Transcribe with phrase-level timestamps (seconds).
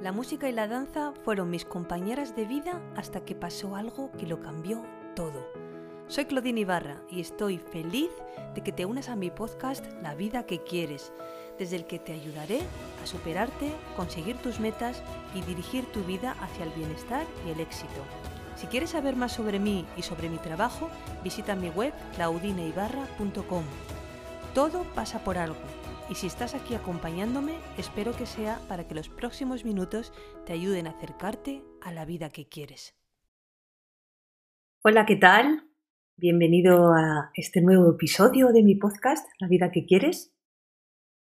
[0.00, 4.28] La música y la danza fueron mis compañeras de vida hasta que pasó algo que
[4.28, 4.84] lo cambió
[5.16, 5.44] todo.
[6.06, 8.10] Soy Claudine Ibarra y estoy feliz
[8.54, 11.12] de que te unas a mi podcast La vida que quieres,
[11.58, 12.60] desde el que te ayudaré
[13.02, 15.02] a superarte, conseguir tus metas
[15.34, 18.00] y dirigir tu vida hacia el bienestar y el éxito.
[18.54, 20.88] Si quieres saber más sobre mí y sobre mi trabajo,
[21.24, 23.64] visita mi web claudineibarra.com.
[24.54, 25.77] Todo pasa por algo
[26.10, 30.12] y si estás aquí acompañándome, espero que sea para que los próximos minutos
[30.46, 32.96] te ayuden a acercarte a la vida que quieres.
[34.82, 35.68] Hola, ¿qué tal?
[36.16, 40.34] Bienvenido a este nuevo episodio de mi podcast, La vida que quieres.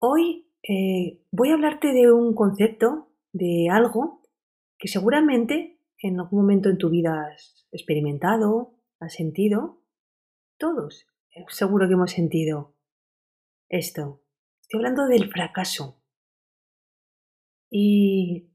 [0.00, 4.22] Hoy eh, voy a hablarte de un concepto, de algo
[4.78, 9.82] que seguramente en algún momento en tu vida has experimentado, has sentido.
[10.58, 11.06] Todos
[11.48, 12.74] seguro que hemos sentido
[13.68, 14.22] esto,
[14.70, 16.00] Estoy hablando del fracaso.
[17.72, 18.52] Y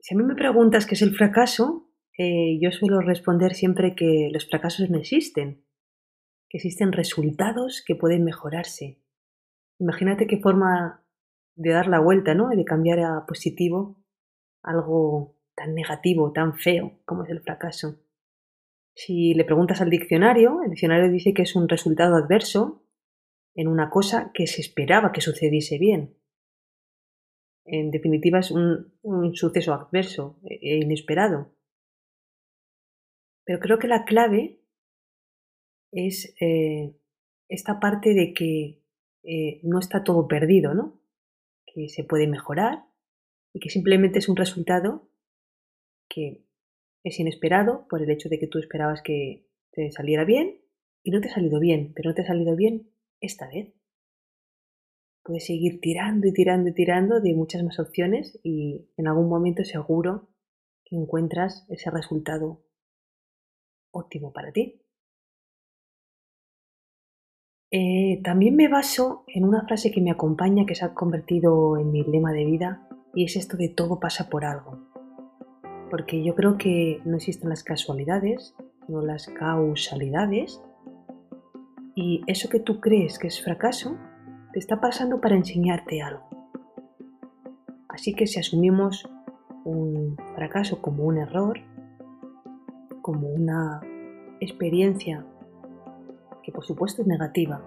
[0.00, 4.30] si a mí me preguntas qué es el fracaso, eh, yo suelo responder siempre que
[4.32, 5.64] los fracasos no existen,
[6.48, 9.00] que existen resultados que pueden mejorarse.
[9.78, 11.06] Imagínate qué forma
[11.54, 12.48] de dar la vuelta, ¿no?
[12.48, 14.02] De cambiar a positivo
[14.60, 18.00] algo tan negativo, tan feo como es el fracaso.
[18.96, 22.83] Si le preguntas al diccionario, el diccionario dice que es un resultado adverso
[23.54, 26.16] en una cosa que se esperaba que sucediese bien.
[27.64, 28.92] En definitiva, es un,
[29.34, 31.54] suceso adverso e inesperado.
[33.44, 34.60] Pero creo que la clave
[35.92, 36.96] es eh,
[37.48, 38.82] esta parte de que
[39.22, 41.00] eh, no está todo perdido, ¿no?
[41.66, 42.84] Que se puede mejorar
[43.52, 45.08] y que simplemente es un resultado
[46.08, 46.44] que
[47.04, 50.60] es inesperado por el hecho de que tú esperabas que te saliera bien
[51.02, 53.74] y no te ha salido bien, pero no te ha salido bien esta vez.
[55.22, 59.64] Puedes seguir tirando y tirando y tirando de muchas más opciones y en algún momento
[59.64, 60.28] seguro
[60.84, 62.62] que encuentras ese resultado
[63.90, 64.82] óptimo para ti.
[67.70, 71.90] Eh, también me baso en una frase que me acompaña, que se ha convertido en
[71.90, 74.78] mi lema de vida, y es esto de todo pasa por algo.
[75.90, 78.54] Porque yo creo que no existen las casualidades,
[78.86, 80.62] no las causalidades,
[81.94, 83.96] y eso que tú crees que es fracaso,
[84.52, 86.28] te está pasando para enseñarte algo.
[87.88, 89.08] Así que si asumimos
[89.64, 91.60] un fracaso como un error,
[93.02, 93.80] como una
[94.40, 95.24] experiencia
[96.42, 97.62] que por supuesto es negativa,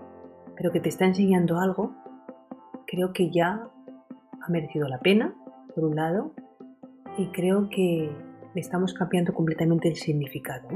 [0.56, 1.96] pero que te está enseñando algo,
[2.86, 3.70] creo que ya
[4.42, 5.34] ha merecido la pena,
[5.74, 6.34] por un lado,
[7.18, 8.12] y creo que
[8.54, 10.68] le estamos cambiando completamente el significado.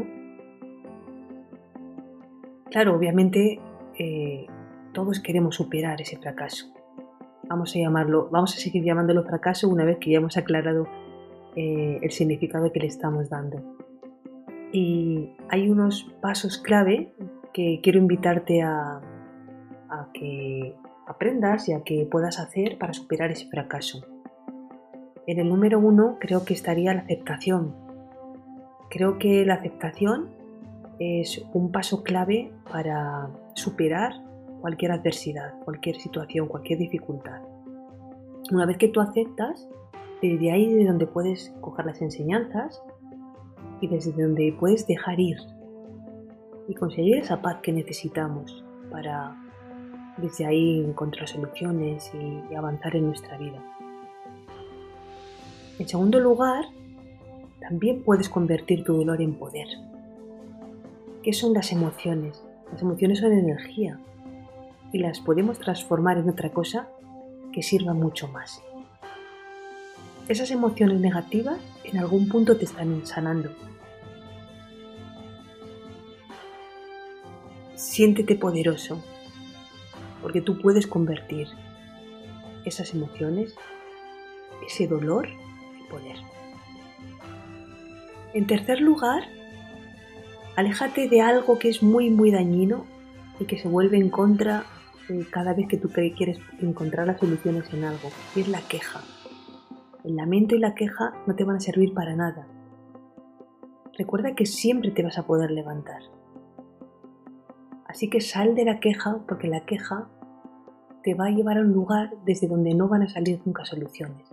[2.72, 3.59] Claro, obviamente
[4.00, 4.48] eh,
[4.94, 6.74] todos queremos superar ese fracaso.
[7.50, 10.88] Vamos a llamarlo, vamos a seguir llamándolo fracaso una vez que ya hemos aclarado
[11.58, 13.78] eh, el significado que le estamos dando.
[14.72, 17.14] Y hay unos pasos clave
[17.54, 19.02] que quiero invitarte a,
[19.90, 20.74] a que
[21.08, 24.06] aprendas y a que puedas hacer para superar ese fracaso.
[25.28, 27.76] En el número uno creo que estaría la aceptación.
[28.90, 30.41] Creo que la aceptación
[31.02, 34.14] es un paso clave para superar
[34.62, 37.42] cualquier adversidad, cualquier situación, cualquier dificultad.
[38.52, 39.68] Una vez que tú aceptas,
[40.22, 42.84] desde ahí de donde puedes coger las enseñanzas
[43.82, 45.38] y desde donde puedes dejar ir
[46.68, 49.36] y conseguir esa paz que necesitamos para
[50.18, 53.58] desde ahí encontrar soluciones y, y avanzar en nuestra vida.
[55.80, 56.66] En segundo lugar,
[57.60, 59.68] también puedes convertir tu dolor en poder.
[61.24, 62.42] ¿Qué son las emociones?
[62.72, 64.00] Las emociones son energía
[64.92, 66.90] y las podemos transformar en otra cosa
[67.54, 68.64] que sirva mucho más.
[70.28, 73.52] Esas emociones negativas en algún punto te están sanando.
[77.76, 79.03] Siéntete poderoso,
[80.24, 81.48] porque tú puedes convertir
[82.66, 83.53] esas emociones,
[84.66, 86.18] ese dolor, en poder.
[88.34, 89.28] En tercer lugar,
[90.56, 92.86] Aléjate de algo que es muy, muy dañino
[93.40, 94.66] y que se vuelve en contra
[95.09, 99.02] eh, cada vez que tú quieres encontrar las soluciones en algo, y es la queja.
[100.03, 102.48] El lamento y la queja no te van a servir para nada.
[103.98, 106.02] Recuerda que siempre te vas a poder levantar.
[107.86, 110.09] Así que sal de la queja porque la queja
[111.04, 114.28] te va a llevar a un lugar desde donde no van a salir nunca soluciones.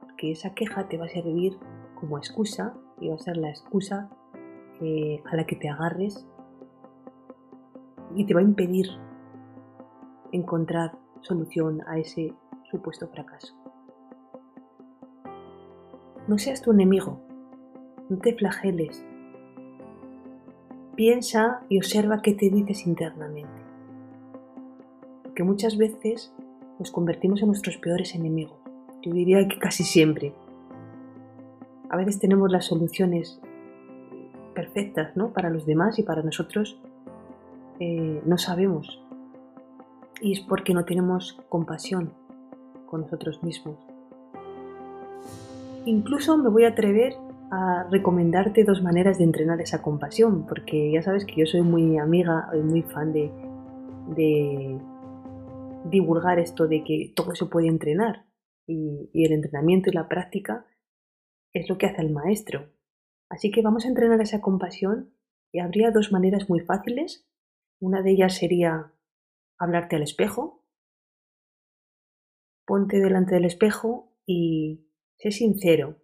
[0.00, 1.58] Porque esa queja te va a servir
[1.94, 4.10] como excusa y va a ser la excusa
[4.80, 6.26] eh, a la que te agarres
[8.14, 8.86] y te va a impedir
[10.32, 12.34] encontrar solución a ese
[12.70, 13.54] supuesto fracaso.
[16.26, 17.20] No seas tu enemigo,
[18.08, 19.04] no te flageles.
[20.96, 23.62] Piensa y observa qué te dices internamente.
[25.22, 26.32] Porque muchas veces
[26.78, 28.58] nos convertimos en nuestros peores enemigos.
[29.02, 30.32] Yo diría que casi siempre.
[31.90, 33.40] A veces tenemos las soluciones
[34.54, 35.32] perfectas ¿no?
[35.32, 36.80] para los demás y para nosotros
[37.80, 39.02] eh, no sabemos.
[40.20, 42.12] Y es porque no tenemos compasión
[42.86, 43.76] con nosotros mismos.
[45.84, 47.14] Incluso me voy a atrever
[47.50, 51.98] a recomendarte dos maneras de entrenar esa compasión, porque ya sabes que yo soy muy
[51.98, 53.30] amiga y muy fan de,
[55.84, 58.24] divulgar esto de que todo se puede entrenar
[58.66, 60.64] y, y el entrenamiento y la práctica
[61.52, 62.73] es lo que hace el maestro.
[63.34, 65.12] Así que vamos a entrenar esa compasión
[65.50, 67.26] y habría dos maneras muy fáciles.
[67.80, 68.92] Una de ellas sería
[69.58, 70.64] hablarte al espejo.
[72.64, 74.86] Ponte delante del espejo y
[75.18, 76.00] sé sincero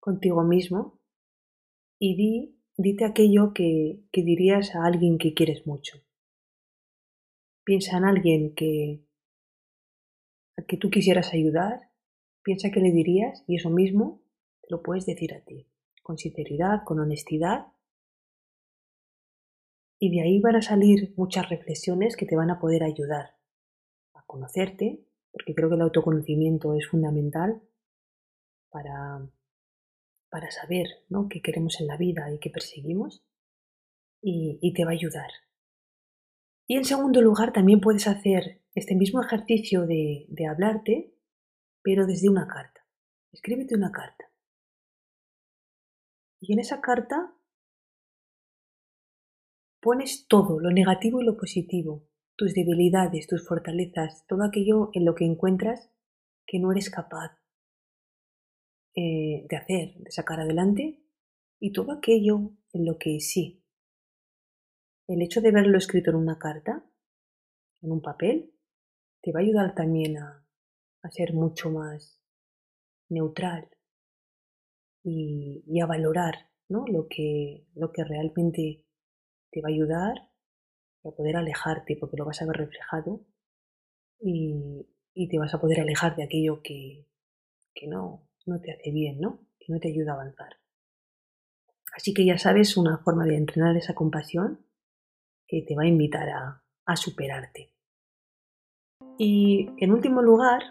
[0.00, 1.02] contigo mismo
[1.98, 5.98] y di, dite aquello que, que dirías a alguien que quieres mucho.
[7.62, 9.04] Piensa en alguien que,
[10.56, 11.90] a que tú quisieras ayudar,
[12.42, 14.22] piensa que le dirías y eso mismo
[14.62, 15.68] te lo puedes decir a ti,
[16.04, 17.72] con sinceridad, con honestidad.
[19.98, 23.38] Y de ahí van a salir muchas reflexiones que te van a poder ayudar
[24.12, 25.02] a conocerte,
[25.32, 27.62] porque creo que el autoconocimiento es fundamental
[28.70, 29.26] para,
[30.28, 31.28] para saber ¿no?
[31.30, 33.24] qué queremos en la vida y qué perseguimos,
[34.20, 35.30] y, te va a ayudar.
[36.66, 41.14] Y en segundo lugar, también puedes hacer este mismo ejercicio de, de hablarte,
[41.82, 42.86] pero desde una carta.
[43.32, 44.23] Escríbete una carta.
[46.46, 47.34] Y en esa carta
[49.80, 52.06] pones todo, lo negativo y lo positivo,
[52.36, 55.90] tus debilidades, tus fortalezas, todo aquello en lo que encuentras
[56.46, 57.38] que no eres capaz
[58.94, 61.02] eh, de hacer, de sacar adelante,
[61.60, 63.64] y todo aquello en lo que sí.
[65.08, 66.84] El hecho de verlo escrito en una carta,
[67.80, 68.52] en un papel,
[69.22, 70.46] te va a ayudar también a,
[71.02, 72.20] a ser mucho más
[73.08, 73.70] neutral
[75.04, 76.84] y, a valorar ¿no?
[76.86, 78.84] lo, que, lo que realmente
[79.50, 80.14] te va a ayudar
[81.04, 83.20] a poder alejarte porque lo vas a ver reflejado
[84.18, 87.06] y, y te vas a poder alejar de aquello que,
[87.74, 89.46] que no, no te hace bien, ¿no?
[89.58, 90.56] Que no te ayuda a avanzar.
[91.94, 94.66] Así que ya sabes una forma de entrenar esa compasión
[95.46, 96.60] que te va a invitar a,
[96.96, 97.72] superarte.
[99.18, 100.62] Y en último lugar,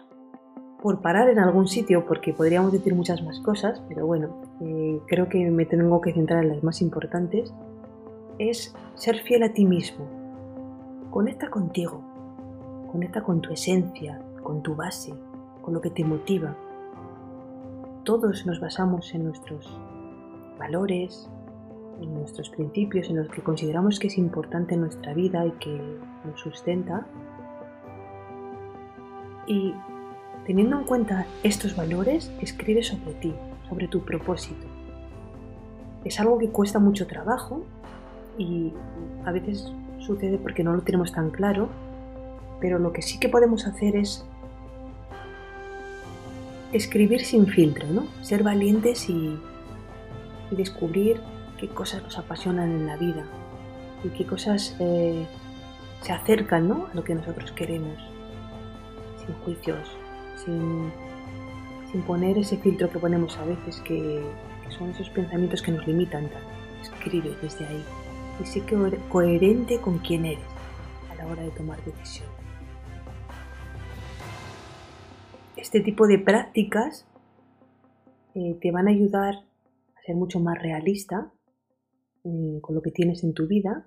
[0.84, 5.30] por parar en algún sitio, porque podríamos decir muchas más cosas, pero bueno, eh, creo
[5.30, 7.54] que me tengo que centrar en las más importantes,
[8.38, 10.04] es ser fiel a ti mismo.
[11.10, 12.02] Conecta contigo,
[12.92, 15.14] conecta con tu esencia, con tu base,
[15.62, 16.54] con lo que te motiva,
[18.04, 19.80] todos nos basamos en nuestros
[20.58, 21.30] valores,
[22.02, 25.80] en nuestros principios, en los que consideramos que es importante en nuestra vida y que
[26.26, 27.06] nos sustenta.
[29.46, 29.72] Y
[30.46, 33.34] teniendo en cuenta estos valores, escribe sobre ti,
[33.68, 34.66] sobre tu propósito.
[36.04, 37.64] Es algo que cuesta mucho trabajo
[38.36, 38.72] y
[39.24, 41.68] a veces sucede porque no lo tenemos tan claro,
[42.60, 44.24] pero lo que sí que podemos hacer es
[46.72, 48.06] escribir sin filtro, ¿no?
[48.22, 49.38] Ser valientes y,
[50.50, 51.20] descubrir
[51.58, 53.24] qué cosas nos apasionan en la vida
[54.04, 55.26] y qué cosas eh,
[56.00, 56.86] se acercan ¿no?
[56.92, 57.96] a lo que nosotros queremos,
[59.24, 59.96] sin juicios,
[60.36, 60.92] sin,
[62.06, 64.22] poner ese filtro que ponemos a veces que,
[64.76, 66.28] son esos pensamientos que nos limitan
[66.82, 67.84] Escribe desde ahí.
[68.42, 68.62] Y sé
[69.08, 70.44] coherente con quién eres
[71.10, 72.44] a la hora de tomar decisiones.
[75.74, 77.04] este tipo de prácticas
[78.34, 79.34] eh, te van a ayudar
[79.96, 81.32] a ser mucho más realista
[82.22, 83.84] eh, con lo que tienes en tu vida,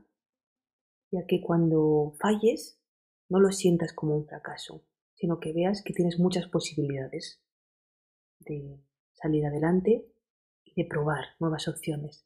[1.12, 2.78] ya que cuando falles
[3.30, 4.82] no lo sientas como un fracaso,
[5.18, 7.42] sino que veas que tienes muchas posibilidades
[8.40, 8.80] de
[9.14, 10.06] salir adelante
[10.64, 12.26] y de probar nuevas opciones.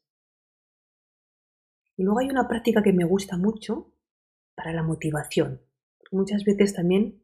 [1.96, 3.94] Y luego hay una práctica que me gusta mucho
[4.54, 5.62] para la motivación.
[6.10, 7.22] Muchas veces también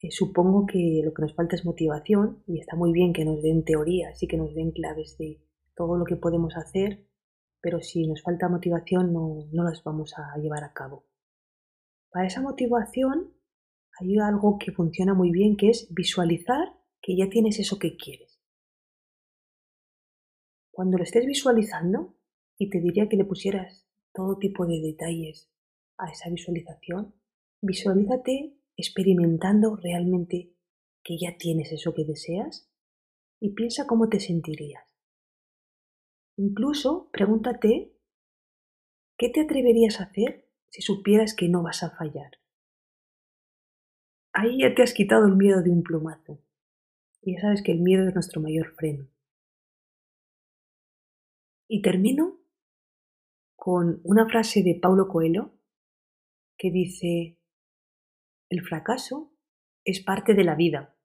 [0.00, 3.42] eh, supongo que lo que nos falta es motivación y está muy bien que nos
[3.42, 5.38] den teorías y que nos den claves de
[5.74, 7.06] todo lo que podemos hacer,
[7.60, 11.04] pero si nos falta motivación no, no las vamos a llevar a cabo.
[12.10, 13.33] Para esa motivación
[14.00, 16.68] hay algo que funciona muy bien que es visualizar
[17.00, 18.40] que ya tienes eso que quieres.
[20.70, 22.16] Cuando lo estés visualizando,
[22.58, 25.50] y te diría que le pusieras todo tipo de detalles
[25.98, 27.14] a esa visualización,
[27.60, 30.54] visualízate experimentando realmente
[31.02, 32.70] que ya tienes eso que deseas
[33.40, 34.84] y piensa cómo te sentirías.
[36.36, 37.96] Incluso pregúntate
[39.16, 42.43] qué te atreverías a hacer si supieras que no vas a fallar.
[44.36, 46.40] Ahí ya te has quitado el miedo de un plumazo.
[47.22, 49.08] Y ya sabes que el miedo es nuestro mayor freno.
[51.68, 52.40] Y termino
[53.54, 55.52] con una frase de Paulo Coelho
[56.58, 57.38] que dice,
[58.50, 59.32] el fracaso
[59.84, 60.96] es parte de la vida.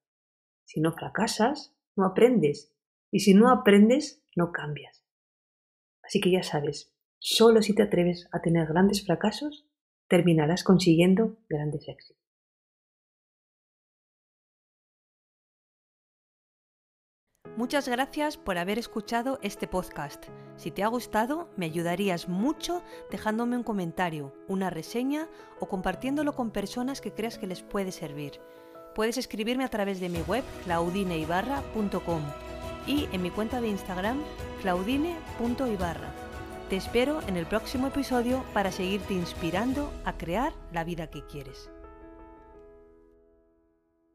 [0.64, 2.74] Si no fracasas, no aprendes.
[3.12, 5.04] Y si no aprendes, no cambias.
[6.02, 9.68] Así que ya sabes, solo si te atreves a tener grandes fracasos,
[10.08, 12.19] terminarás consiguiendo grandes éxitos.
[17.60, 20.24] Muchas gracias por haber escuchado este podcast.
[20.56, 26.52] Si te ha gustado, me ayudarías mucho dejándome un comentario, una reseña o compartiéndolo con
[26.52, 28.40] personas que creas que les puede servir.
[28.94, 32.22] Puedes escribirme a través de mi web claudineibarra.com
[32.86, 34.22] y en mi cuenta de Instagram
[34.62, 36.14] claudine.ibarra.
[36.70, 41.70] Te espero en el próximo episodio para seguirte inspirando a crear la vida que quieres.